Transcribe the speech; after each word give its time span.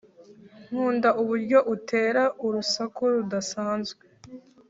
nkunda 0.67 1.09
uburyo 1.21 1.59
utera 1.73 2.23
urusaku 2.45 3.01
rudasanzwe 3.13 4.03